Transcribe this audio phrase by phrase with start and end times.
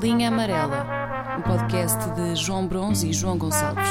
[0.00, 0.86] Linha Amarela,
[1.38, 3.84] um podcast de João Bronze e João Gonçalves.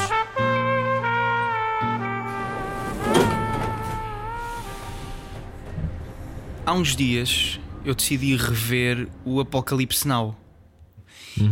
[6.66, 10.34] Há uns dias eu decidi rever o Apocalipse Now.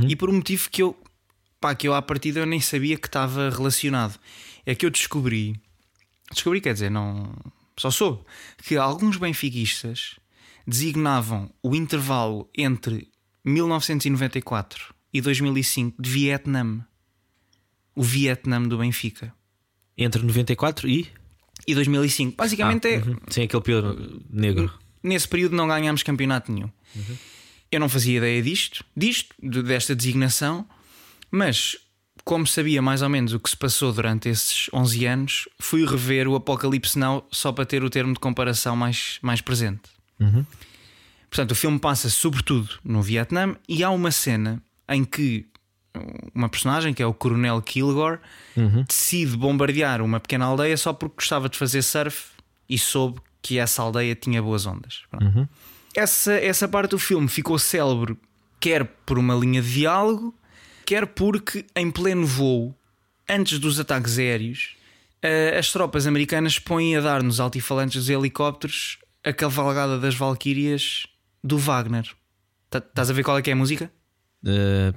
[0.08, 0.98] E por um motivo que eu,
[1.60, 4.18] pá, que eu à partida eu nem sabia que estava relacionado.
[4.66, 5.60] É que eu descobri,
[6.32, 7.36] descobri quer dizer, não,
[7.78, 8.24] só soube,
[8.64, 10.16] que alguns benfiquistas
[10.66, 13.14] designavam o intervalo entre
[13.46, 16.86] 1994 e 2005 de Vietnã.
[17.96, 19.34] O Vietnã do Benfica.
[19.98, 21.08] Entre 94 e.
[21.66, 22.36] E 2005.
[22.36, 22.98] Basicamente é.
[22.98, 23.16] Uhum.
[23.30, 23.96] Sim, aquele pior
[24.30, 24.72] negro.
[25.02, 26.70] Nesse período não ganhámos campeonato nenhum.
[27.72, 30.68] Eu não fazia ideia disto, disto, de- desta designação,
[31.32, 31.78] mas
[32.24, 36.28] como sabia mais ou menos o que se passou durante esses 11 anos, fui rever
[36.28, 39.82] o Apocalipse Now só para ter o termo de comparação mais, mais presente.
[41.36, 45.46] Portanto, o filme passa sobretudo no Vietnã e há uma cena em que
[46.34, 48.20] uma personagem, que é o Coronel Kilgore,
[48.88, 52.28] decide bombardear uma pequena aldeia só porque gostava de fazer surf
[52.70, 55.04] e soube que essa aldeia tinha boas ondas.
[55.10, 55.50] Pronto.
[55.94, 58.18] Essa, essa parte do filme ficou célebre,
[58.58, 60.34] quer por uma linha de diálogo,
[60.86, 62.74] quer porque em pleno voo,
[63.28, 64.78] antes dos ataques aéreos,
[65.60, 71.08] as tropas americanas põem a dar nos altifalantes dos helicópteros a cavalgada das Valquírias
[71.46, 72.10] do Wagner.
[72.70, 73.92] Tá- Estás a ver qual é que é a música?
[74.44, 74.94] Uh,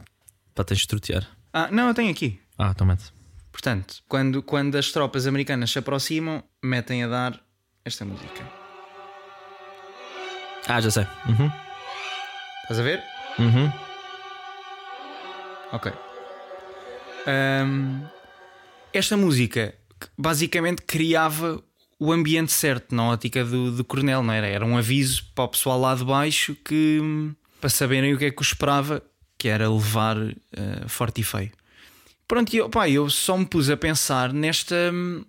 [0.55, 1.27] para tens de trotear.
[1.53, 2.41] Ah, não, eu tenho aqui.
[2.57, 3.13] Ah, tomate.
[3.53, 7.41] Portanto, quando, quando as tropas americanas se aproximam, metem a dar
[7.85, 8.47] esta música.
[10.67, 11.07] Ah, já sei.
[11.29, 11.51] Uhum.
[12.63, 13.03] Estás a ver?
[13.39, 13.73] Uhum.
[15.73, 15.93] Ok.
[17.27, 18.07] Ahm,
[18.93, 19.75] esta música
[20.17, 21.63] basicamente criava
[21.99, 24.47] o ambiente certo na ótica do, do coronel, não era?
[24.47, 27.01] Era um aviso para o pessoal lá de baixo que
[27.61, 29.03] para saberem o que é que o esperava,
[29.37, 31.51] que era levar eh, forte e feio.
[32.27, 35.25] Pronto, eu, pá, eu só me pus a pensar nesta hum,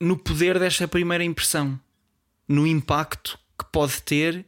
[0.00, 1.78] no poder desta primeira impressão,
[2.48, 4.44] no impacto que pode ter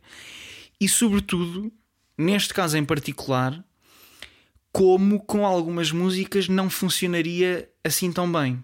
[0.81, 1.72] e, sobretudo,
[2.19, 3.65] neste caso em particular,
[4.72, 8.62] como com algumas músicas não funcionaria assim tão bem.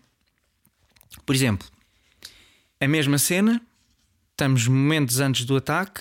[1.25, 1.67] Por exemplo,
[2.83, 3.63] a mesma cena,
[4.33, 6.01] estamos momentos antes do ataque,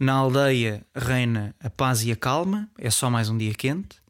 [0.00, 4.02] na aldeia reina a paz e a calma, é só mais um dia quente.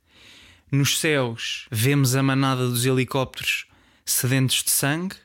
[0.71, 3.67] Nos céus vemos a manada dos helicópteros
[4.07, 5.17] sedentos de sangue,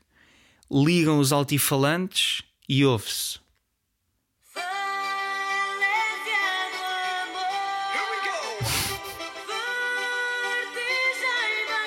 [0.70, 3.40] ligam os altifalantes e ouve-se.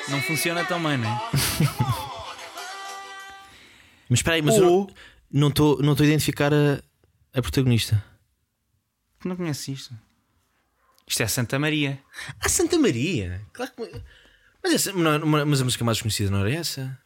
[0.08, 1.20] Não funciona tão bem, não é?
[4.10, 4.94] Mas espera aí, mas Ou- eu
[5.32, 6.82] não estou não estou a identificar a,
[7.32, 8.04] a protagonista.
[9.21, 9.94] Tu não conheces isto?
[11.06, 11.98] Isto é Santa Maria.
[12.41, 13.41] Ah, Santa Maria!
[13.53, 14.03] Claro que.
[14.62, 16.98] Mas, essa, não, não- mas a música mais conhecida não era essa?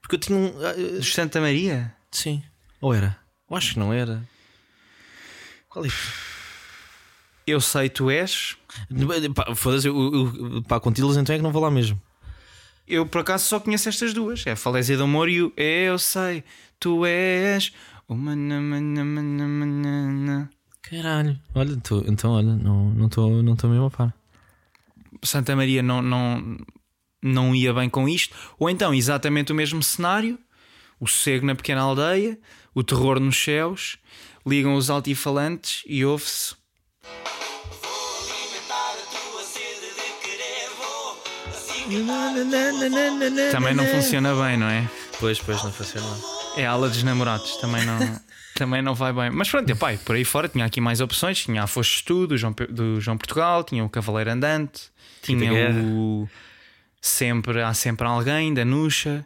[0.00, 0.46] Porque eu tinha um.
[0.64, 1.94] ah, ah, Dos Santa Maria?
[2.10, 2.42] sim.
[2.80, 3.18] Ou era?
[3.50, 4.22] Eu acho que não era.
[5.68, 5.88] Qual é?
[7.46, 8.56] Eu sei, tu és.
[9.56, 10.12] Foda-se, eu,
[10.54, 12.00] eu, pá, com títulos então é que não vou lá mesmo.
[12.86, 15.98] Eu por acaso só conheço estas duas: é a Falésia do Amor e o Eu
[15.98, 16.44] sei,
[16.78, 17.72] tu és.
[18.08, 20.48] Uma na- na- na- na-.
[20.82, 21.40] Caralho.
[21.54, 24.14] Olha, tô, então olha, não estou não tô, não mesmo a par.
[25.22, 26.58] Santa Maria não, não,
[27.22, 28.36] não ia bem com isto.
[28.58, 30.38] Ou então, exatamente o mesmo cenário:
[31.00, 32.38] o sossego na pequena aldeia,
[32.74, 33.96] o terror nos céus,
[34.46, 36.54] ligam os altifalantes e ouve-se.
[43.50, 44.88] Também não funciona bem, não é?
[45.20, 46.06] Pois, pois, não funciona.
[46.56, 48.20] É a ala dos namorados, também não,
[48.54, 49.30] também não vai bem.
[49.30, 51.42] Mas pronto, pai, por aí fora tinha aqui mais opções.
[51.42, 54.82] Tinha a Foste Tu, do João, do João Portugal, tinha o Cavaleiro Andante,
[55.22, 55.52] tinha
[55.82, 56.28] o
[57.00, 59.24] Sempre Há Sempre Alguém, da Nuxa.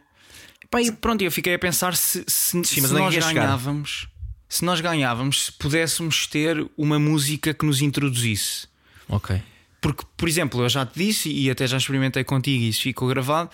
[0.79, 3.41] E pronto, eu fiquei a pensar se, se, Sim, se é nós queres chegar?
[3.45, 4.07] ganhávamos,
[4.47, 8.67] se nós ganhávamos, se pudéssemos ter uma música que nos introduzisse.
[9.07, 9.41] Ok.
[9.81, 13.07] Porque, por exemplo, eu já te disse e até já experimentei contigo e isso ficou
[13.07, 13.49] gravado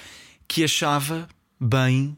[0.47, 1.27] que achava
[1.59, 2.17] bem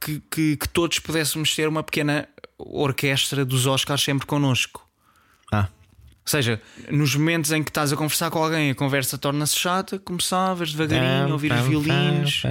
[0.00, 2.28] que, que, que todos pudéssemos ter uma pequena
[2.58, 4.86] orquestra dos Oscars sempre connosco.
[5.52, 5.68] Ah,
[6.24, 6.60] Ou seja,
[6.90, 11.30] nos momentos em que estás a conversar com alguém, a conversa torna-se chata, começavas devagarinho
[11.30, 12.42] a ouvir os violinos,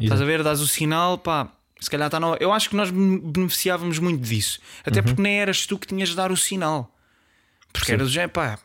[0.00, 1.48] estás a ver, dás o sinal, pá.
[1.78, 2.42] Se calhar está na hora.
[2.42, 6.16] Eu acho que nós beneficiávamos muito disso, até porque nem eras tu que tinhas de
[6.16, 6.90] dar o sinal,
[7.72, 8.58] porque era do género, pá.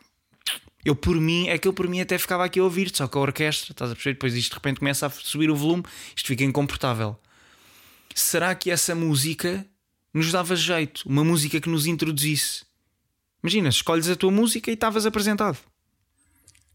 [0.84, 3.16] Eu por mim, é que eu por mim até ficava aqui a ouvir-te, só que
[3.16, 4.14] a orquestra, estás a perceber?
[4.14, 5.84] Depois isto de repente começa a subir o volume,
[6.14, 7.16] isto fica incomportável.
[8.14, 9.64] Será que essa música
[10.12, 11.02] nos dava jeito?
[11.06, 12.64] Uma música que nos introduzisse?
[13.42, 15.58] Imagina, escolhes a tua música e estavas apresentado.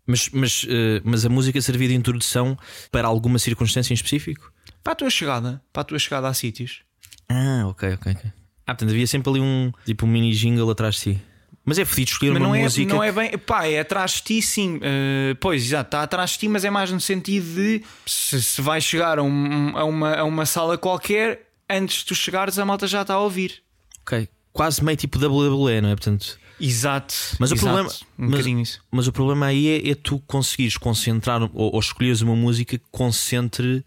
[0.06, 2.57] Mas, mas, eh, mas a música servia de introdução
[2.89, 4.51] para alguma circunstância em específico?
[4.81, 6.81] Para a tua chegada, para a tua chegada a sítios.
[7.27, 8.31] Ah, ok, ok, ok.
[8.65, 11.21] Ah, portanto havia sempre ali um tipo um mini jingle atrás de si.
[11.69, 12.93] Mas é fodido escolher Mas uma não é, música.
[12.93, 13.37] não é bem.
[13.37, 14.77] Pá, é atrás de ti, sim.
[14.77, 18.61] Uh, pois, exato, está atrás de ti, mas é mais no sentido de se, se
[18.61, 22.63] vais chegar a, um- a uma, a uma sala qualquer, antes de tu chegares, a
[22.63, 23.61] malta já está a ouvir.
[24.01, 24.29] Ok.
[24.53, 25.95] Quase meio tipo WWE, não é?
[25.95, 27.13] Portanto, Exato.
[27.37, 28.81] Mas o exato, problema- Um mas- isso.
[28.89, 32.85] mas o problema aí é, é tu conseguires concentrar ou, ou escolheres uma música que
[32.89, 33.85] concentre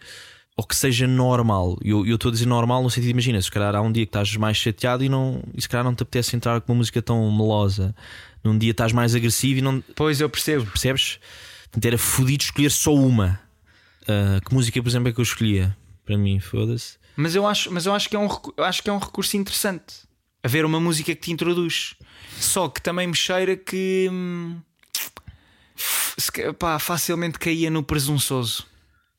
[0.57, 1.79] ou que seja normal.
[1.83, 4.35] Eu estou a dizer normal no sentido, imagina, se calhar há um dia que estás
[4.37, 7.31] mais chateado e, não, e se calhar não te apetece entrar com uma música tão
[7.33, 7.95] melosa.
[8.43, 10.67] Num dia estás mais agressivo e não Pois eu percebo.
[10.67, 11.19] percebes?
[11.65, 13.41] Portanto, era fodido escolher só uma.
[14.09, 15.77] Ah, que música, por exemplo, é que eu escolhia?
[16.05, 16.99] Para mim, foda-se.
[17.17, 20.09] Mas eu acho, mas eu acho que é um acho que é um recurso interessante.
[20.43, 21.95] Haver uma música que te introduz.
[22.39, 24.59] Só que também me cheira que hum,
[26.59, 28.67] pá, facilmente caía no presunçoso.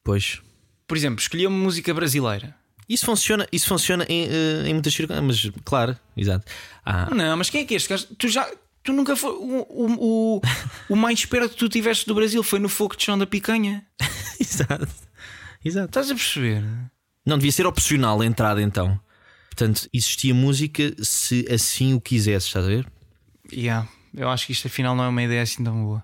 [0.04, 0.42] Pois.
[0.92, 2.54] Por exemplo, escolhi uma música brasileira.
[2.90, 6.46] Isso funciona, isso funciona em, eh, em muitas circunstâncias, mas claro, exato.
[6.86, 8.08] Ah, Não, mas quem é que é este gajo?
[8.18, 8.46] Tu já.
[8.84, 9.32] Tu nunca foi.
[9.32, 10.42] O, o,
[10.90, 13.86] o, mais perto que tu tiveste do Brasil foi no fogo de chão da picanha.
[14.38, 14.86] exato.
[15.64, 15.86] Exato.
[15.88, 16.62] Estás a perceber?
[17.26, 19.00] Não devia ser opcional a entrada então.
[19.48, 22.86] Portanto, existia música se assim o quisesses, estás a ver?
[23.54, 26.04] Yeah, eu acho que isto afinal não é uma ideia assim tão boa.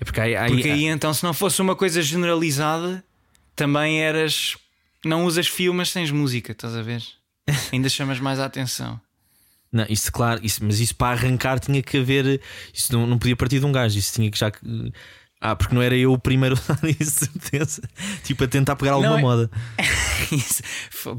[0.00, 3.04] É porque aí, aí- Porque aí então, se não fosse uma coisa generalizada,
[3.56, 4.56] também eras.
[5.04, 7.02] Não usas fio, mas tens música, estás a ver?
[7.72, 9.00] Ainda chamas mais a atenção.
[9.72, 12.40] Não, isso claro, isso, mas isso para arrancar tinha que haver.
[12.72, 14.52] Isso não, não podia partir de um gajo, isso tinha que já.
[15.40, 17.82] Ah, porque não era eu o primeiro a usar isso, certeza.
[18.22, 19.50] Tipo, a tentar pegar alguma Não é- moda.
[20.30, 20.62] Isso.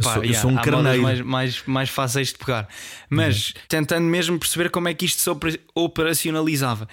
[0.01, 1.01] Pá, sou- eu yeah, sou um carneiro.
[1.03, 2.67] mais, mais, mais fáceis de pegar.
[3.09, 6.87] Mas tentando mesmo perceber como é que isto se opera- operacionalizava.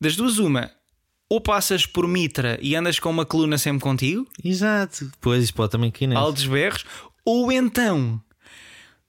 [0.00, 0.70] Das duas, uma,
[1.32, 5.10] ou passas por Mitra e andas com uma coluna sempre contigo, Exato.
[5.18, 6.14] Pois, isso pode também aqui, né?
[6.14, 6.84] altos berros,
[7.24, 8.20] ou então,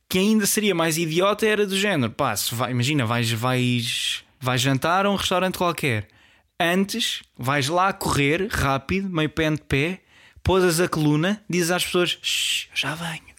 [0.07, 5.05] que ainda seria mais idiota, era do género: pá, vai- imagina, vais, vais, vais jantar
[5.05, 6.07] a um restaurante qualquer.
[6.57, 10.01] Antes, vais lá correr rápido, meio pé de pé,
[10.41, 13.33] posas a coluna, dizes às pessoas: "Shh, já venho.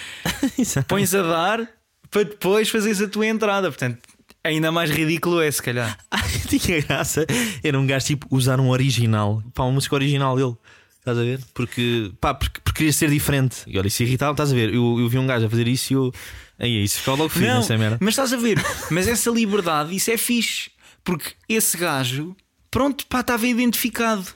[0.58, 0.86] Exato.
[0.88, 1.68] pões a dar
[2.10, 3.68] para depois fazeres a tua entrada.
[3.68, 3.98] Portanto,
[4.44, 5.98] ainda mais ridículo é, se calhar.
[6.48, 7.26] Tinha graça.
[7.62, 9.42] Era um gajo tipo usar um original.
[9.54, 10.56] Pá, uma música original dele.
[10.98, 11.40] Estás a ver?
[11.54, 13.62] Porque, pá, porque, porque queria ser diferente.
[13.66, 14.74] E olha, isso irritava, estás a ver?
[14.74, 16.12] Eu, eu vi um gajo a fazer isso e eu.
[16.58, 17.96] Aí, isso ficou logo Não, nessa merda.
[18.00, 18.58] mas estás a ver,
[18.90, 20.70] mas essa liberdade, isso é fixe,
[21.02, 22.36] porque esse gajo,
[22.70, 24.26] pronto, pá, estava identificado.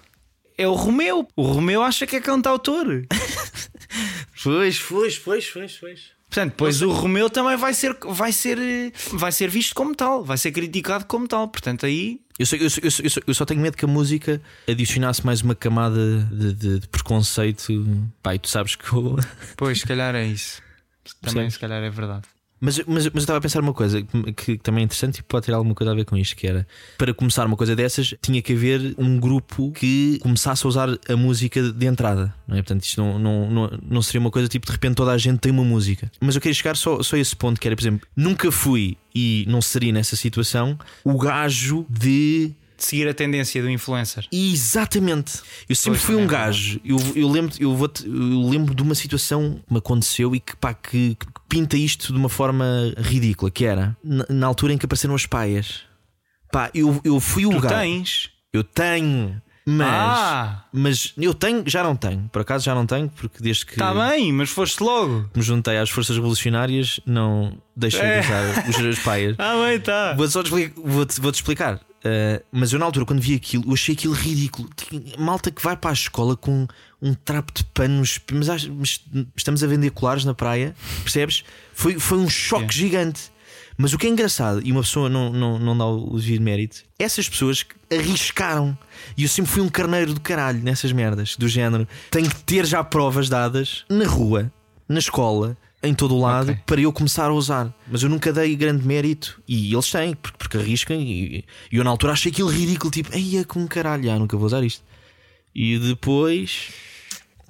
[0.56, 1.28] É o Romeu.
[1.36, 2.86] O Romeu acha que é cantautor.
[4.42, 6.00] Pois, pois, pois, pois, pois.
[6.34, 8.58] Portanto, pois o Romeu também vai ser, vai, ser,
[9.12, 11.46] vai ser visto como tal, vai ser criticado como tal.
[11.46, 14.42] Portanto, aí Eu só, eu, só, eu, só, eu, só, tenho medo que a música
[14.68, 17.72] adicionasse mais uma camada de, de- de preconceito.
[18.20, 19.16] Pai, tu sabes que eu.
[19.56, 20.60] Pois, se calhar é isso.
[21.22, 21.54] Também, Percebes?
[21.54, 22.22] se calhar é verdade.
[22.60, 25.22] Mas, mas, mas eu estava a pensar uma coisa que, que também é interessante e
[25.22, 26.66] pode ter alguma coisa a ver com isto: que era
[26.96, 31.16] para começar uma coisa dessas, tinha que haver um grupo que começasse a usar a
[31.16, 32.34] música de entrada.
[32.46, 32.62] Não é?
[32.62, 35.40] Portanto, isto não, não, não, não seria uma coisa tipo de repente toda a gente
[35.40, 36.10] tem uma música.
[36.20, 38.96] Mas eu queria chegar só, só a esse ponto: que era, por exemplo, nunca fui
[39.14, 44.26] e não seria nessa situação o gajo de De seguir a tendência do influencer.
[44.32, 45.40] Exatamente.
[45.68, 46.80] Eu sempre Pois, fui um é gajo.
[46.84, 50.56] Eu, eu lembro, eu, vou eu lembro de uma situação que me aconteceu e que,
[50.56, 52.64] pá, que, que pinta isto de uma forma
[52.98, 53.50] ridícula.
[53.50, 55.82] Que era na, na altura em que apareceram as paias.
[56.52, 57.74] Pá, eu, eu fui o Tu gajo.
[57.74, 58.30] tens.
[58.52, 59.40] Eu tenho.
[59.66, 60.64] Mas, Ah!
[60.70, 62.28] mas eu tenho, já não tenho.
[62.30, 65.28] Por acaso já não tenho, porque desde que Está Tá bem, mas foste logo.
[65.34, 68.20] me juntei às forças revolucionárias, não deixei É.
[68.20, 69.34] de usar os, as paias.
[69.40, 70.12] Ah, bem, tá.
[70.12, 71.80] Vou-te só explicar, vou-te, vou-te explicar.
[72.04, 74.68] Uh, mas eu na altura, quando vi aquilo, eu achei aquilo ridículo.
[75.18, 76.66] Malta que vai para a escola com
[77.00, 79.00] um trapo de panos, mas, mas
[79.34, 81.44] estamos a vender colares na praia, percebes?
[81.72, 82.72] Foi, foi um choque Yeah.
[82.72, 83.34] gigante.
[83.76, 86.84] Mas o que é engraçado, e uma pessoa não, não, não dá o devido mérito,
[86.98, 88.76] essas pessoas arriscaram.
[89.16, 91.88] E eu sempre fui um carneiro do caralho nessas merdas, do género.
[92.10, 94.52] Tenho que ter já provas dadas na rua,
[94.88, 96.62] na escola, em todo o lado, Ok.
[96.66, 97.72] para eu começar a usar.
[97.90, 99.40] Mas eu nunca dei grande mérito.
[99.46, 100.96] E eles têm, porque, porque arriscam.
[100.96, 104.46] E, e eu na altura achei aquilo ridículo, tipo, eia com caralho, ah, nunca vou
[104.46, 104.82] usar isto.
[105.54, 106.70] E depois.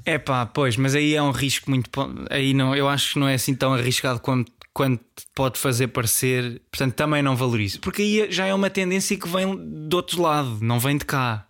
[0.04, 1.88] É pá, pois, mas aí é um risco muito.
[2.30, 5.02] Aí não, eu acho que não é assim tão arriscado quanto, quanto
[5.34, 6.60] pode fazer parecer.
[6.70, 7.80] Portanto, também não valorizo.
[7.80, 9.56] Porque aí já é uma tendência que vem
[9.88, 11.46] do outro lado, não vem de cá.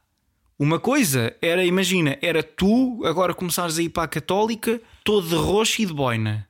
[0.56, 5.34] Uma coisa era, imagina, era tu agora começares a ir para a Católica todo de
[5.34, 6.46] roxo e de boina.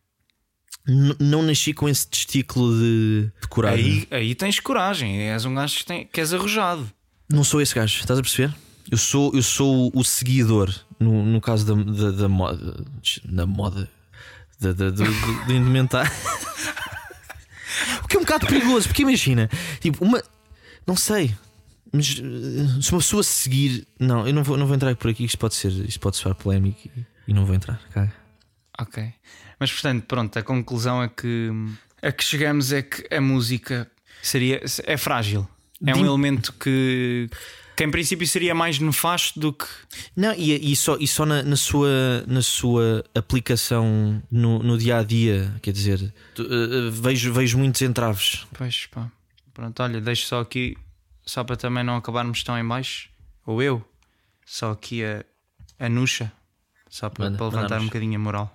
[0.86, 4.06] Não nasci com esse testículo de, de coragem.
[4.10, 6.86] Aí, aí tens coragem, és um gajo que, tem, que és arrojado.
[7.28, 8.54] não sou esse gajo, estás a perceber?
[8.90, 12.84] Eu sou, eu sou o seguidor, no, no caso da, da, da moda.
[13.24, 13.90] Da moda.
[14.60, 16.12] Da, da, do, do, do indumentário.
[18.04, 19.48] o que é um bocado perigoso, porque imagina,
[19.80, 20.22] tipo, uma.
[20.86, 21.34] Não sei.
[21.90, 23.86] Mas eh, se uma pessoa seguir.
[23.98, 25.70] Não, eu não vou, não vou entrar por aqui, isto pode ser.
[25.70, 27.80] Isto pode soar polémico e, e não vou entrar.
[27.90, 28.12] Caga.
[28.78, 29.14] Ok.
[29.64, 31.50] Mas portanto, pronto, a conclusão é que
[32.02, 33.90] a que chegamos é que a música
[34.22, 35.48] seria é frágil.
[35.86, 37.30] É um Dim- elemento que,
[37.74, 39.64] que em princípio seria mais nefasto do que.
[40.14, 41.88] Não, e, e só, e só na, na sua,
[42.26, 47.80] na sua aplicação no, no dia a dia, quer dizer, tu- eh, vejo, vejo muitos
[47.80, 48.46] entraves.
[48.52, 49.10] Pois pá.
[49.54, 50.76] Pronto, olha, deixo só aqui,
[51.24, 53.08] só para também não acabarmos tão em baixo,
[53.46, 53.82] ou eu,
[54.44, 55.24] só aqui a,
[55.78, 56.30] a nuxa,
[56.90, 58.53] só para, Manda, para levantar um bocadinho a moral.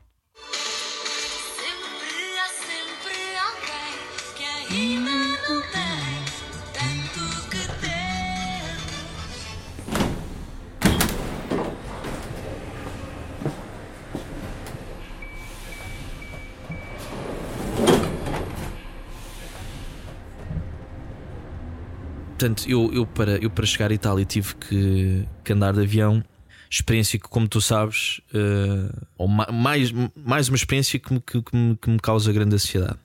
[22.40, 26.24] Portanto, eu, eu, para, eu para chegar à Itália tive que, que andar de avião.
[26.72, 31.42] Experiência que, como tu sabes, eh, ou ma- mais, mais uma experiência que me, que,
[31.42, 32.98] que me, que me causa grande ansiedade.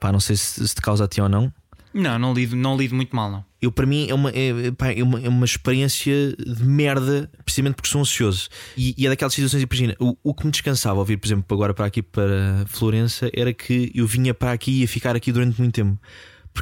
[0.00, 1.52] Pá, não sei se, se te causa a ti ou não.
[1.94, 3.44] Não, não lido, não lido muito mal, não.
[3.62, 7.76] Eu, para mim, é uma, é, pá, é uma, é uma experiência de merda, precisamente
[7.76, 8.48] porque sou ansioso.
[8.76, 11.44] E, e é daquelas situações, imagina, o, o que me descansava ao vir, por exemplo,
[11.54, 15.30] agora para aqui para Florença, era que eu vinha para aqui e ia ficar aqui
[15.30, 16.00] durante muito tempo.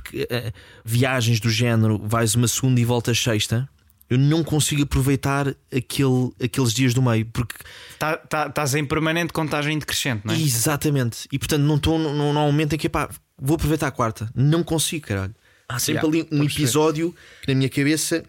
[0.00, 0.52] Porque eh,
[0.84, 3.68] viagens do género, vais uma segunda e voltas sexta,
[4.10, 7.54] eu não consigo aproveitar aquele, aqueles dias do meio, porque
[7.98, 10.38] Tá- tá- Estás em permanente contagem decrescente, não é?
[10.38, 11.26] Exatamente.
[11.32, 13.08] E portanto não estou num num momento em que pá,
[13.38, 14.30] vou aproveitar a quarta.
[14.34, 15.34] Não consigo, caralho.
[15.68, 18.22] Há sempre Yeah, ali um episódio que na minha cabeça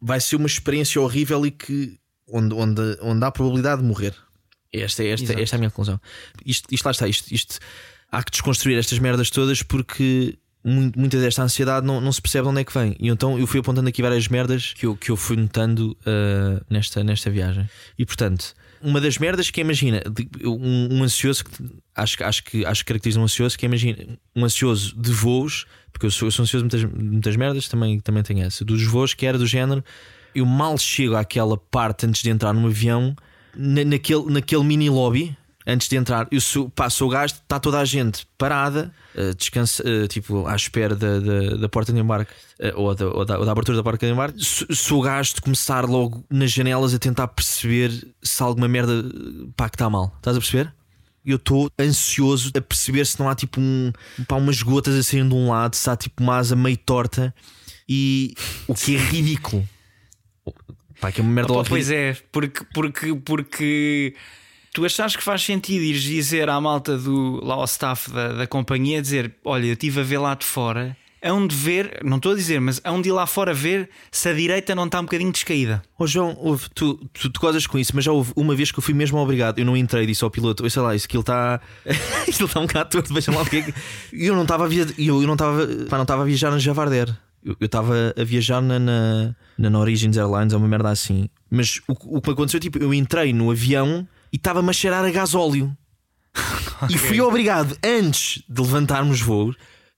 [0.00, 1.98] vai ser uma experiência horrível e que
[2.28, 4.14] onde, onde, onde há probabilidade de morrer.
[4.72, 5.40] Esta, é- esta, Exato.
[5.40, 6.00] esta é a minha conclusão.
[6.44, 7.58] Isto, isto lá está, isto, isto
[8.10, 12.50] há que desconstruir estas merdas todas porque muita desta ansiedade não, não se percebe de
[12.50, 12.96] onde é que vem.
[13.00, 16.62] E então eu fui apontando aqui várias merdas que eu, que eu fui notando ah,
[16.70, 17.68] nesta, nesta viagem.
[17.98, 21.50] E portanto, uma das merdas que imagina, de- um, um ansioso que
[21.94, 23.96] acho, acho, que, acho que caracteriza um ansioso que imagina
[24.34, 28.00] um ansioso de voos, porque eu sou, eu sou ansioso de muitas, muitas merdas, também,
[28.00, 29.84] também tenho essa, dos voos que era do género.
[30.34, 33.14] Eu mal chego àquela parte antes de entrar num avião,
[33.54, 37.78] na- naquele, naquele mini lobby, antes de entrar, eu sou, sou o gajo, está toda
[37.78, 42.32] a gente parada, eh, descansa, eh, tipo, à espera da, da, da porta de embarque
[42.58, 44.38] eh, ou, da, ou, da, ou da abertura da porta de embarque.
[44.40, 47.90] Sou o gajo de começar logo nas janelas a tentar perceber
[48.22, 49.04] se há alguma merda
[49.56, 50.12] pá, que está mal.
[50.16, 50.72] Estás a perceber?
[51.24, 53.92] Eu estou ansioso a perceber se não há tipo um,
[54.26, 57.32] pá, umas gotas a saírem de um lado, se há tipo uma asa meio torta
[57.88, 58.34] e
[58.66, 59.68] o que é ridículo.
[61.00, 64.14] Pá, que é uma merda logo pois é, porque, porque, porque
[64.72, 68.46] tu achas que faz sentido ires dizer à malta do lá ao staff da, da
[68.46, 72.32] companhia dizer: Olha, eu estive a ver lá de fora, hão de ver, não estou
[72.32, 75.04] a dizer, mas hão de ir lá fora ver se a direita não está um
[75.04, 75.82] bocadinho descaída.
[75.98, 78.78] Ô João, houve, tu, tu, tu gozas com isso, mas já houve uma vez que
[78.78, 79.58] eu fui mesmo obrigado.
[79.58, 81.60] Eu não entrei, disse ao piloto: "Oi, sei lá, isso aquilo está.
[82.26, 83.74] Isto está um bocado torto, vejam lá o que é que.
[84.12, 87.14] Eu não estava a viajar, eu, eu não estava não estava a viajar na Javarder.
[87.44, 91.28] Eu estava a viajar na, na, na Norwegian Airlines, é uma merda assim.
[91.50, 95.04] Mas o, o que me aconteceu, tipo, eu entrei no avião e estava-me a cheirar
[95.04, 95.76] a gasóleo.
[96.88, 99.54] E fui obrigado, antes de levantarmos voos,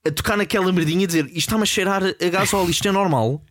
[0.06, 3.42] a tocar naquela merdinha e dizer isto está-me a cheirar a gasóleo, isto é normal.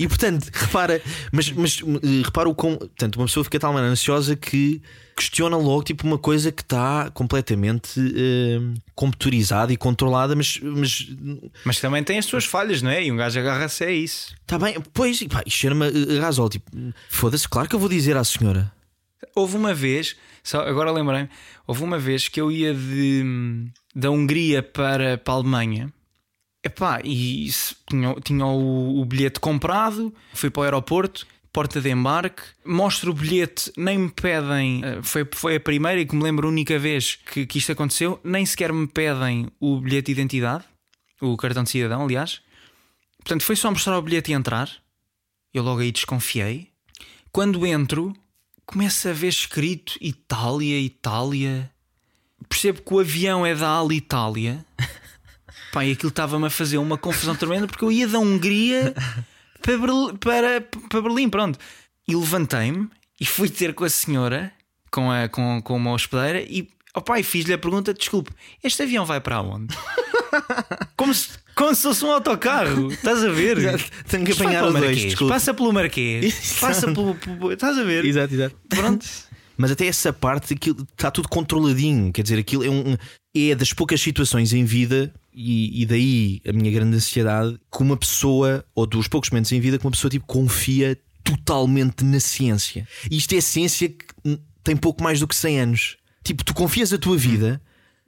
[0.00, 2.74] E portanto, repara, mas, mas eh, repara o com.
[2.76, 4.80] Portanto, uma pessoa fica tal maneira ansiosa que
[5.14, 11.06] questiona logo tipo uma coisa que está completamente eh, computadorizada e controlada, mas, mas
[11.64, 13.04] Mas também tem as suas falhas, não é?
[13.04, 14.34] E um gajo agarra-se a isso.
[14.40, 16.48] está bem, pois, e pá, cheira-me a gasóleo.
[16.48, 16.70] Tipo,
[17.10, 18.72] foda-se, claro que eu vou dizer à senhora.
[19.34, 21.28] Houve uma vez, só agora lembrei-me,
[21.66, 25.92] houve uma vez que eu ia de, da Hungria para, para a Alemanha.
[26.64, 31.90] Epá, e se- tinha, tinha o, o bilhete comprado, fui para o aeroporto, porta de
[31.90, 34.82] embarque, mostro o bilhete, nem me pedem.
[34.84, 37.72] eh, Foi, foi a primeira e que me lembro a única vez que, que isto
[37.72, 40.64] aconteceu, nem sequer me pedem o bilhete de identidade,
[41.20, 42.40] o cartão de cidadão, aliás.
[43.18, 44.70] Portanto, foi só mostrar o bilhete e entrar.
[45.52, 46.68] Eu logo aí desconfiei.
[47.32, 48.14] Quando entro,
[48.70, 51.68] começo a ver escrito Itália, Itália.
[52.48, 54.64] Percebo que o avião é da Alitalia.
[55.72, 58.94] Pá, e aquilo estava-me a fazer uma confusão tremenda porque eu ia da Hungria
[59.60, 61.58] para, Berl- para, para Berlim, pronto.
[62.06, 62.88] E levantei-me
[63.20, 64.52] e fui ter com a senhora,
[64.88, 68.30] com, a, com, com uma hospedeira, e, opá, e fiz-lhe a pergunta: desculpe,
[68.62, 69.76] este avião vai para onde?
[70.96, 72.90] como, se, como se fosse um autocarro.
[72.92, 73.56] Estás a ver?
[74.08, 74.98] Tenho que apanhar os dois.
[74.98, 75.34] Desculpa.
[75.34, 76.24] Passa pelo Marquês.
[76.24, 76.60] Exato.
[76.60, 78.04] Passa pelo, pelo- Estás a ver?
[78.04, 78.56] Exato, exato.
[78.68, 79.06] Pronto.
[79.56, 82.12] Mas até essa parte aquilo está tudo controladinho.
[82.12, 82.96] Quer dizer, aquilo é um.
[83.34, 87.96] É das poucas situações em vida, e, e daí a minha grande ansiedade, que uma
[87.96, 92.88] pessoa, ou dos poucos momentos em vida, que uma pessoa tipo, confia totalmente na ciência.
[93.08, 94.04] E isto é ciência que
[94.64, 95.96] tem pouco mais do que 100 anos.
[96.24, 97.60] Tipo, tu confias a tua vida,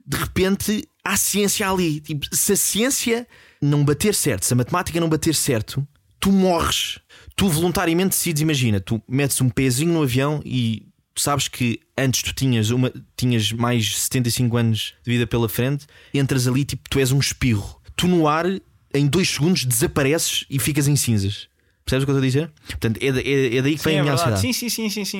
[0.05, 1.99] de repente há ciência ali.
[1.99, 3.27] Tipo, se a ciência
[3.61, 5.85] não bater certo, se a matemática não bater certo,
[6.19, 6.99] tu morres.
[7.35, 12.33] Tu voluntariamente decides, imagina, tu metes um pezinho no avião e sabes que antes tu
[12.33, 17.11] tinhas, uma, tinhas mais 75 anos de vida pela frente, entras ali tipo, tu és
[17.11, 17.79] um espirro.
[17.95, 18.45] Tu no ar,
[18.93, 21.47] em dois segundos, desapareces e ficas em cinzas.
[21.85, 22.51] Percebes o que eu estou a dizer?
[22.67, 24.35] Portanto, é, é- é daí que Sim, vem é a minha verdade.
[24.37, 24.41] ansiedade.
[24.41, 25.17] Sim, sim, sim, sim, sim.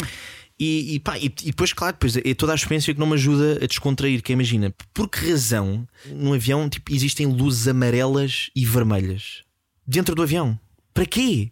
[0.60, 3.14] E, e, pá, e, e depois, claro, depois é toda a experiência que não me
[3.16, 4.22] ajuda a descontrair.
[4.22, 9.44] Que é, imagina, por que razão num avião tipo, existem luzes amarelas e vermelhas
[9.86, 10.58] dentro do avião?
[10.94, 11.52] Para quê?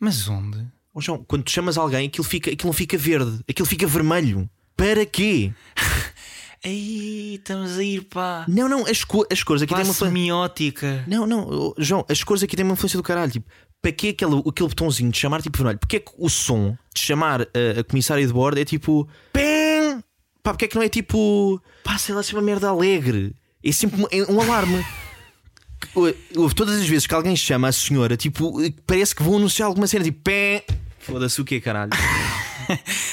[0.00, 0.58] Mas onde?
[0.94, 4.48] Ó João, quando tu chamas alguém, aquilo, fica, aquilo não fica verde, aquilo fica vermelho.
[4.76, 5.52] Para quê?
[6.64, 10.06] Aí estamos a ir para Não, não, as, co- as cores aqui têm uma influência.
[10.16, 11.04] semiótica.
[11.08, 13.32] Não, não, oh, João, as cores aqui têm uma influência do caralho.
[13.32, 13.50] Tipo,
[13.82, 15.78] para que aquele, aquele botãozinho de chamar tipo vermelho?
[15.78, 19.08] Porque é que o som de chamar a, a comissária de bordo é tipo.
[19.32, 20.02] PEM!
[20.42, 21.60] Pá, porque é que não é tipo.
[21.82, 23.34] Pá, sei lá, se é uma merda alegre.
[23.62, 24.84] É sempre um, é um alarme.
[26.54, 28.54] Todas as vezes que alguém chama a senhora, tipo,
[28.86, 30.64] parece que vão anunciar alguma cena, tipo, pé.
[31.00, 31.90] Foda-se, o quê, caralho?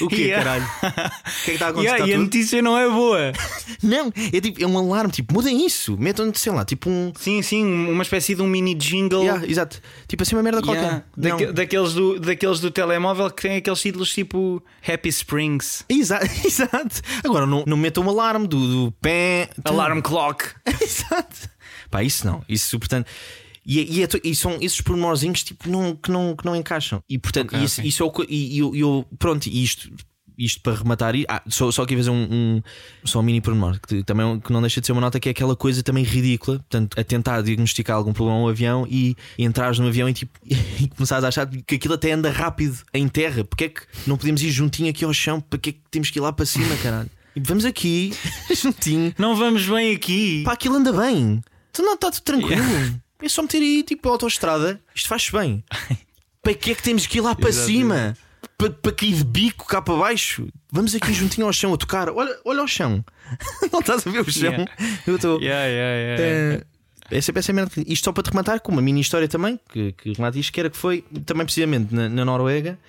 [0.02, 0.44] O quê, Yeah.
[0.44, 0.70] caralho?
[1.30, 1.86] O que é que está a acontecer?
[1.88, 2.24] Yeah, Está e a tudo?
[2.26, 3.32] notícia não é boa.
[3.82, 7.14] Não, é tipo, é um alarme, tipo, mudem isso, metam, sei lá, tipo um.
[7.18, 9.22] Sim, sim, uma espécie de um mini jingle.
[9.24, 9.82] Yeah, exato.
[10.08, 11.06] Tipo assim, uma merda qualquer.
[11.16, 17.02] Daque- daqueles, do, daqueles do telemóvel que têm aqueles títulos tipo Happy Springs, Exato, exato.
[17.24, 19.50] Agora não, não metam um alarme do, do pé.
[19.64, 20.46] Alarm Clock.
[20.82, 21.50] exato.
[21.90, 22.44] Pá, isso não.
[22.50, 23.08] Isso, portanto.
[23.66, 27.04] E, é- e, é e são esses pormenorzinhos tipo, não, que, não, que não encaixam.
[27.10, 27.90] E portanto, Ok, isso, ok.
[27.90, 28.14] isso é o.
[28.30, 29.90] E eu, eu- pronto, isto.
[30.42, 32.62] Isto para rematar, ah, só, só aqui fazer um, um,
[33.04, 35.32] só um mini pormenor que também que não deixa de ser uma nota que é
[35.34, 39.80] aquela coisa também ridícula, portanto, a tentar diagnosticar algum problema ao avião e, e entrares
[39.80, 43.44] no avião e, tipo, e começares a achar que aquilo até anda rápido em terra.
[43.44, 45.42] Porque é que não podemos ir juntinho aqui ao chão?
[45.42, 47.10] Para que é que temos que ir lá para cima, caralho?
[47.36, 48.14] Vamos aqui,
[48.56, 50.44] juntinho, Não vamos bem aqui.
[50.46, 51.42] Pá, aquilo anda bem.
[51.74, 52.64] Tu não está tudo tranquilo.
[53.22, 54.80] É só meter aí tipo a autoestrada.
[54.96, 55.64] Isto faz bem.
[56.42, 58.18] Para que é que temos que ir lá para cima?
[58.58, 60.48] Para, para cair de bico cá para baixo?
[60.72, 62.10] Vamos aqui juntinho ao chão a tocar.
[62.10, 63.04] Olha, olha ao chão.
[63.72, 64.50] Não estás a ver o chão?
[64.50, 64.72] Yeah.
[65.06, 65.42] Eu estou.
[65.42, 66.66] Yeah, yeah, yeah, yeah.
[67.12, 67.72] É, merda.
[67.86, 70.60] Isto só para te rematar com uma mini história também, que, que remata isto, que
[70.60, 72.80] era que foi também precisamente na, na Noruega,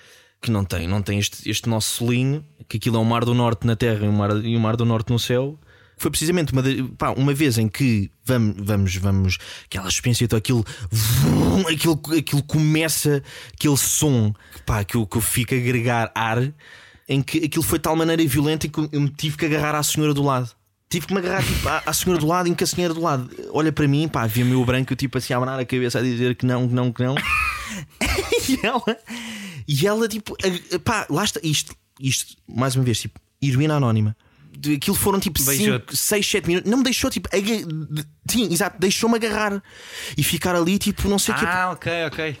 [0.41, 3.33] que não tem, não tem este, este nosso solinho, que aquilo é o mar do
[3.33, 5.59] norte na terra e o mar, e o mar do norte no céu.
[6.01, 6.63] Foi precisamente uma,
[6.97, 12.41] pá, uma vez em que vamos, vamos, vamos, aquela experiência, então aquilo, vrum, aquilo, aquilo
[12.41, 13.21] começa,
[13.53, 14.33] aquele som
[14.65, 16.51] pá, que, eu, que eu fico a agregar ar,
[17.07, 19.83] em que aquilo foi de tal maneira violenta que eu me tive que agarrar à
[19.83, 20.49] senhora do lado.
[20.89, 23.01] Tive que me agarrar tipo, à, à senhora do lado, em que a senhora do
[23.01, 25.99] lado olha para mim, pá, vê-me o branco, eu tipo assim a abanar a cabeça
[25.99, 27.13] a dizer que não, que não, que não.
[28.49, 28.97] e ela,
[29.67, 30.35] e ela tipo,
[30.83, 34.17] pá, lá está, isto, isto, mais uma vez, tipo, heroína anónima.
[34.75, 35.95] Aquilo foram tipo Beijou-te.
[35.95, 36.69] 6, 7 minutos.
[36.69, 37.29] Não me deixou, tipo,
[38.27, 39.61] sim, exato, deixou-me agarrar
[40.17, 41.45] e ficar ali, tipo, não sei o que.
[41.45, 42.37] Ah, ok, ok.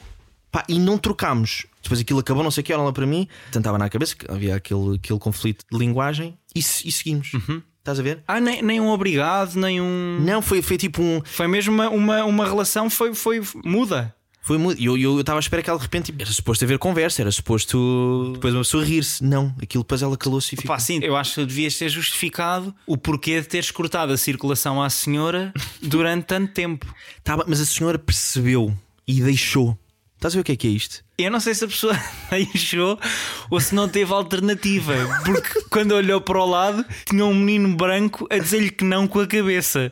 [0.51, 1.65] Pá, e não trocámos.
[1.81, 3.27] Depois aquilo acabou, não sei o que, olha lá para mim.
[3.51, 7.31] Tentava na cabeça que havia aquele, aquele conflito de linguagem e, e seguimos.
[7.79, 8.23] Estás a ver?
[8.27, 10.19] Ah, nem, nem um obrigado, nem um.
[10.21, 11.21] Não, foi, foi tipo um.
[11.23, 14.13] Foi mesmo uma, uma, uma relação, foi, foi muda.
[14.41, 14.81] Foi muito.
[14.81, 16.07] E eu eu estava à espera que ela de repente.
[16.07, 19.23] tipo, era suposto haver conversa, era suposto depois uma pessoa rir-se.
[19.23, 20.75] Não, aquilo depois ela calou-se e ficou.
[20.75, 24.81] Pá, sim, eu acho que devias ter justificado o porquê de teres cortado a circulação
[24.81, 26.93] à senhora durante tanto tempo.
[27.23, 28.75] Tava, mas a senhora percebeu
[29.07, 29.77] e deixou.
[30.15, 31.03] Estás a ver o que é que é isto?
[31.17, 31.99] Eu não sei se a pessoa
[32.29, 32.99] deixou
[33.49, 34.93] ou se não teve alternativa,
[35.25, 39.19] porque quando olhou para o lado tinha um menino branco a dizer-lhe que não com
[39.19, 39.91] a cabeça.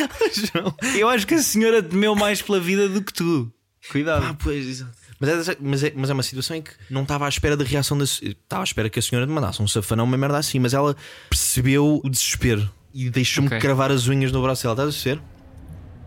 [0.98, 3.52] Eu acho que a senhora temeu mais pela vida do que tu.
[3.90, 4.24] Cuidado.
[4.26, 4.92] Ah, pois, exato.
[5.20, 7.64] Mas é, mas, é, mas é uma situação em que não estava à espera da
[7.64, 10.58] reação da Estava à espera que a senhora me mandasse um safanão, uma merda assim,
[10.58, 10.96] mas ela
[11.30, 13.60] percebeu o desespero e deixou-me Ok.
[13.60, 14.74] cravar as unhas no braço dela.
[14.74, 15.22] Estás a perceber?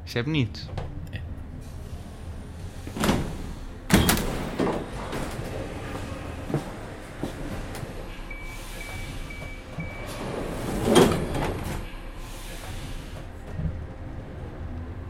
[0.06, 0.70] Isto é bonito.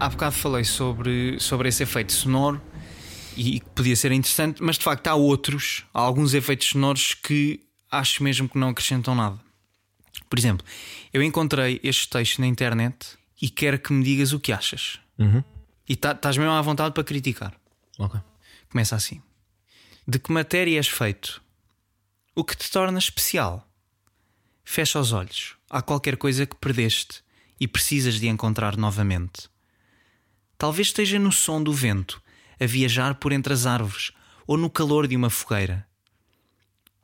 [0.05, 2.61] Há bocado falei sobre, sobre esse efeito sonoro
[3.35, 7.59] e que podia ser interessante, mas de facto há outros, há alguns efeitos sonoros que
[7.89, 9.39] acho mesmo que não acrescentam nada.
[10.29, 10.63] Por exemplo,
[11.11, 14.99] eu encontrei este texto na internet e quero que me digas o que achas.
[15.17, 15.43] Uhum.
[15.89, 17.59] E tá- estás mesmo à vontade para criticar.
[18.69, 19.23] Começa assim:
[20.07, 21.41] De que matéria és feito?
[22.35, 23.67] O que te torna especial?
[24.63, 25.55] Fecha os olhos.
[25.67, 27.23] Há qualquer coisa que perdeste
[27.59, 29.49] e precisas de encontrar novamente.
[30.57, 32.21] Talvez esteja no som do vento,
[32.59, 34.11] a viajar por entre as árvores
[34.47, 35.87] ou no calor de uma fogueira.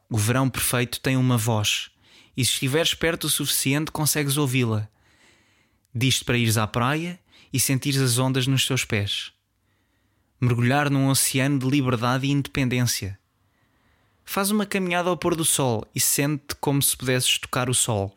[0.09, 1.89] O verão perfeito tem uma voz,
[2.35, 4.87] e se estiveres perto o suficiente, consegues ouvi-la.
[5.93, 7.19] Diz-te para ires à praia
[7.51, 9.33] e sentires as ondas nos teus pés
[10.41, 13.19] mergulhar num oceano de liberdade e independência.
[14.25, 18.15] Faz uma caminhada ao pôr do sol e sente como se pudesses tocar o sol.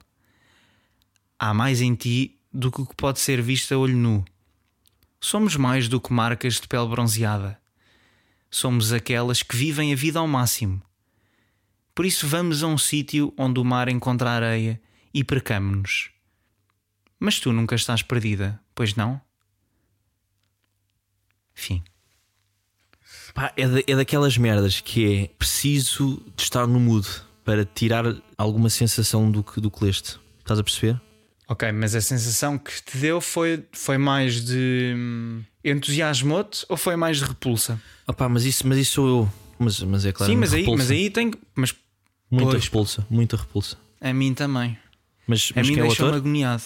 [1.39, 4.25] Há mais em ti do que o que pode ser visto a olho nu.
[5.25, 7.59] Somos mais do que marcas de pele bronzeada.
[8.51, 10.83] Somos aquelas que vivem a vida ao máximo.
[11.95, 14.79] Por isso vamos a um sítio onde o mar encontra areia
[15.15, 16.11] e percamo-nos.
[17.19, 19.19] Mas tu nunca estás perdida, pois não?
[21.55, 21.83] Fim.
[23.33, 27.09] Pá, é, é daquelas merdas que é preciso de estar no mood
[27.43, 28.05] para tirar
[28.37, 30.21] alguma sensação do que, do que leste.
[30.41, 31.01] Estás a perceber?
[31.47, 36.97] Ok, mas a sensação que te deu foi, foi mais de hum, entusiasmo-te ou foi
[36.97, 37.81] mais de repulsa?
[38.07, 39.33] Opá, mas isso, mas isso sou eu.
[39.59, 40.33] Mas, mas é claro.
[40.33, 41.31] Sim, mas aí, mas aí tem.
[41.55, 41.75] Mas
[42.31, 42.65] Muita pois.
[42.65, 43.77] repulsa, muita repulsa.
[44.01, 44.77] a mim também.
[45.27, 46.19] Mas, A mas mim quem é deixou-me autor?
[46.27, 46.63] agoniado.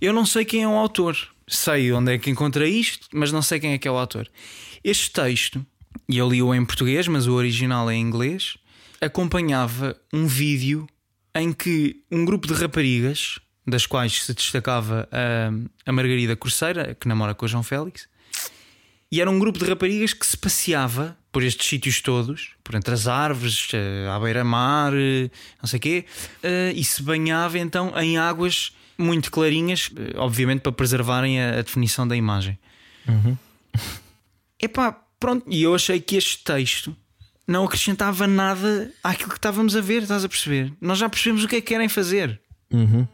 [0.00, 1.16] Eu não sei quem é o autor.
[1.46, 4.28] Sei onde é que encontrei isto, mas não sei quem é que é o autor.
[4.82, 5.64] Este texto,
[6.08, 8.56] e eu li-o em português, mas o original é em inglês,
[9.00, 10.86] acompanhava um vídeo
[11.34, 13.38] em que um grupo de raparigas,
[13.70, 18.08] das quais se destacava a, a Margarida Corceira, que namora com o João Félix,
[19.10, 22.92] e era um grupo de raparigas que se passeava por estes sítios todos, por entre
[22.92, 25.30] as árvores, eh, à beira-mar, eh,
[25.60, 26.04] não sei o quê,
[26.42, 32.06] eh, e se banhava então em águas muito clarinhas, obviamente para preservarem a, a definição
[32.06, 32.58] da imagem.
[34.60, 36.94] Epá, pronto, e eu achei que este texto
[37.46, 40.72] não acrescentava nada àquilo que estávamos a ver, estás a perceber?
[40.80, 42.40] Nós já percebemos o que é que querem fazer.
[42.72, 43.06] Uhum.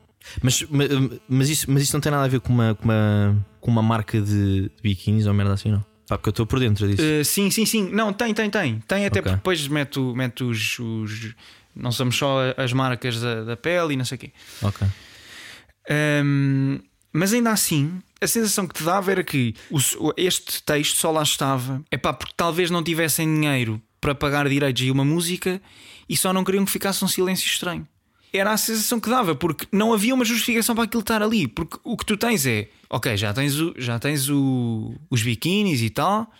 [0.42, 0.84] Mas, ma-
[1.28, 3.82] mas, isso, mas isso não tem nada a ver com uma, com uma, com uma
[3.82, 5.80] marca de, de biquínis ou merda assim, não?
[6.08, 7.02] Pá, porque eu estou por dentro disso.
[7.02, 7.90] Uh, sim, sim, sim.
[7.90, 8.78] Não, tem, tem, tem.
[8.86, 9.22] Tem até Ok.
[9.22, 11.34] porque depois mete, o- mete os, os-
[11.74, 14.32] Não somos só as marcas da, da pele e não sei o quê.
[14.62, 14.86] Ok.
[15.90, 16.78] Um,
[17.12, 21.22] mas ainda assim, a sensação que te dava era que o- este texto só lá
[21.22, 21.82] estava.
[21.90, 25.60] É pá, porque talvez não tivessem dinheiro para pagar direitos e uma música
[26.08, 27.86] e só não queriam que ficasse um silêncio estranho.
[28.36, 31.48] Era a sensação que dava, porque não havia uma justificação para aquilo estar ali.
[31.48, 35.80] Porque o que tu tens é, ok, já tens, o, já tens o, os biquínis
[35.82, 36.30] e tal,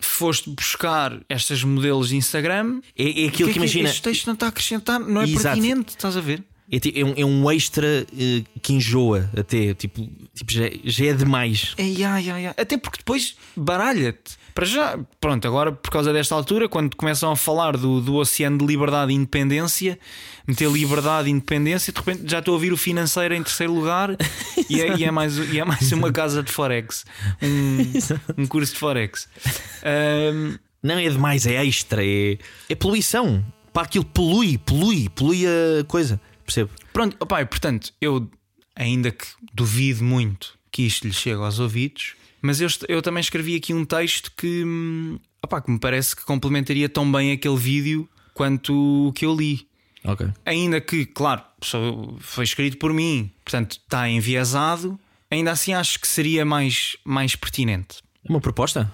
[0.00, 2.80] foste buscar estas modelos de Instagram.
[2.96, 3.88] É, é aquilo O que, imagina.
[3.88, 5.42] Este texto não está a acrescentar, não é Exato.
[5.42, 6.42] pertinente, estás a ver?
[6.70, 9.74] É, é um, é um extra eh, que enjoa até.
[9.74, 11.74] Tipo, tipo já, já é demais.
[11.76, 12.62] É.
[12.62, 14.38] Até porque depois baralha-te.
[14.54, 18.58] Para já, pronto, agora por causa desta altura, quando começam a falar do, do oceano
[18.58, 19.98] de liberdade e independência,
[20.46, 24.16] meter liberdade e independência, de repente já estou a ouvir o financeiro em terceiro lugar
[24.68, 27.04] e é, e é mais, e é mais uma casa de Forex,
[27.42, 29.28] um, um curso de Forex.
[29.84, 32.04] Ahm, Não é demais, é extra.
[32.04, 33.44] É, é poluição.
[33.72, 36.20] Pá, aquilo polui, polui, polui a coisa.
[36.44, 36.70] Percebo?
[36.92, 38.28] Pronto, opá, e, portanto, eu
[38.74, 43.56] ainda que duvido muito que isto lhe chegue aos ouvidos, mas eu, eu também escrevi
[43.56, 48.08] aqui um texto que, hum, opá, que me parece que complementaria tão bem aquele vídeo
[48.34, 49.68] quanto o que eu li.
[50.04, 50.26] Ok.
[50.46, 51.78] Ainda que, claro, só
[52.20, 54.98] foi escrito por mim, portanto está enviesado,
[55.30, 58.02] ainda assim acho que seria mais, mais pertinente.
[58.28, 58.90] Uma proposta?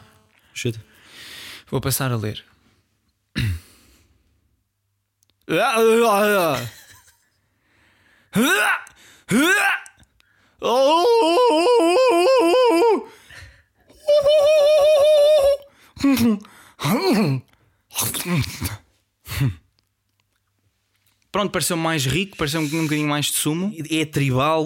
[0.53, 0.85] Chuta.
[1.71, 2.45] Vou passar a ler.
[21.37, 23.71] Pronto, pareceu mais rico, pareceu um bocadinho mais de sumo.
[23.91, 24.65] É tribal,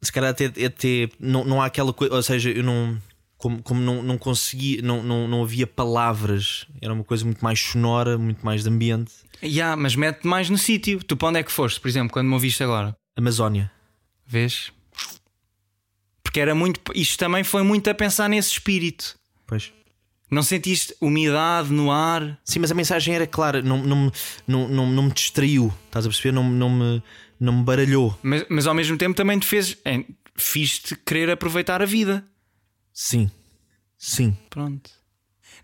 [0.00, 2.96] se calhar até, até não, não há aquela coisa, ou seja, eu não.
[3.36, 7.60] Como, como não, não conseguia, não, não, não havia palavras, era uma coisa muito mais
[7.60, 9.12] sonora, muito mais de ambiente.
[9.44, 11.04] Ya, mas mete mais no sítio.
[11.04, 12.96] Tu para onde é que foste, por exemplo, quando me ouviste agora?
[13.14, 13.70] Amazónia.
[14.26, 14.72] Vês?
[16.22, 16.80] Porque era muito.
[16.94, 19.14] Isto também foi muito a pensar nesse espírito.
[19.46, 19.70] Pois.
[20.32, 22.40] Não sentiste umidade no ar?
[22.42, 24.12] Sim, mas a mensagem era clara, não, não, me-
[24.48, 26.32] não, não, não me distraiu, estás a perceber?
[26.32, 27.02] Não, não, me,
[27.38, 28.18] não me baralhou.
[28.22, 29.76] Mas, mas ao mesmo tempo também te fez.
[29.84, 30.02] é,
[30.34, 32.24] Fiz-te querer aproveitar a vida.
[32.94, 33.30] Sim,
[33.98, 34.34] sim.
[34.48, 34.90] Pronto.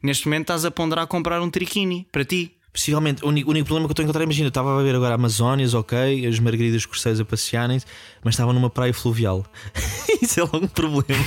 [0.02, 2.52] Neste momento estás a ponderar comprar um triquini para ti.
[2.70, 4.82] Possivelmente, o único, o único problema que eu estou a encontrar, imagina, eu estava a
[4.82, 7.80] ver agora Amazónias, ok, as margaridas corceias a passearem
[8.22, 9.44] mas estava numa praia fluvial.
[10.22, 11.24] Isso é logo um problema.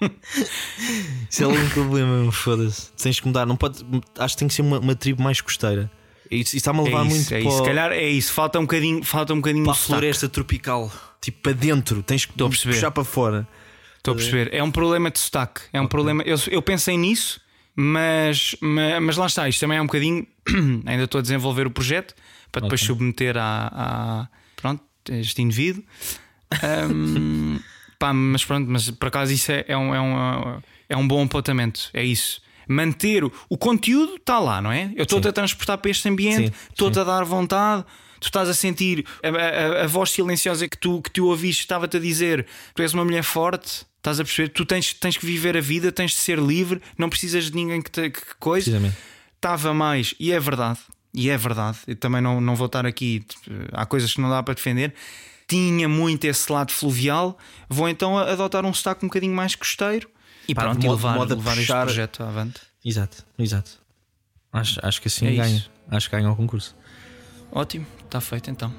[1.30, 2.90] Isso é um problema, foda-se.
[2.92, 3.84] Tens que mudar, não pode,
[4.18, 5.90] acho que tem que ser uma, uma tribo mais costeira.
[6.30, 7.58] Isso, isso está-me a É levar isso, muito é para, isso.
[7.58, 8.32] Se calhar é isso.
[8.32, 12.32] Falta um bocadinho, falta um bocadinho para a floresta tropical, tipo para dentro, tens que
[12.32, 13.48] puxar para fora.
[13.98, 14.54] Estou a perceber.
[14.54, 15.60] É um problema de sotaque.
[15.72, 16.22] É um problema.
[16.22, 17.40] Eu, eu pensei nisso,
[17.76, 19.48] mas, mas, mas lá está.
[19.48, 20.26] Isto também é um bocadinho.
[20.86, 22.14] ainda estou a desenvolver o projeto
[22.50, 22.86] para depois Ok.
[22.94, 25.82] submeter a, a- Pronto, este indivíduo.
[26.62, 27.58] Ahm,
[28.00, 31.22] pá, mas pronto, mas por acaso isso é, é um, é, um, é um bom
[31.22, 31.88] apontamento.
[31.94, 32.40] É isso.
[32.66, 34.92] Manter o, o conteúdo está lá, não é?
[34.96, 37.84] Eu estou-te a transportar para este ambiente, estou-te a dar vontade.
[38.20, 41.96] Tu estás a sentir a, a- a voz silenciosa que tu, que tu ouviste, estava-te
[41.96, 44.48] a dizer: tu és uma mulher forte, estás a perceber?
[44.50, 47.80] Tu tens, tens que viver a vida, tens de ser livre, não precisas de ninguém
[47.82, 48.70] que, te, que coisa.
[49.36, 50.78] Estava mais, e é verdade,
[51.14, 53.24] e é verdade, eu também não, não vou estar aqui,
[53.72, 54.92] há coisas que não dá para defender.
[55.50, 57.36] Tinha muito esse lado fluvial,
[57.68, 60.08] vou então adotar um sotaque um bocadinho mais costeiro
[60.48, 62.60] e Pá, pronto, de e modo- levar, modo a levar este puxar- projeto avante.
[62.84, 63.72] Exato, exato.
[64.52, 65.56] Acho, acho que assim É ganha.
[65.56, 65.70] isso.
[65.90, 66.76] Acho que ganha o concurso.
[67.50, 68.72] Ótimo, está feito então.